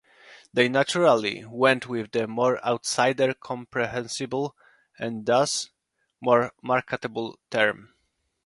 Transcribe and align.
They 0.51 0.67
naturally 0.67 1.45
went 1.45 1.85
with 1.87 2.11
the 2.11 2.25
more 2.27 2.59
outsider-comprehensible, 2.65 4.55
and 4.97 5.25
thus 5.27 5.69
more 6.19 6.53
marketable, 6.63 7.37
term. 7.51 7.93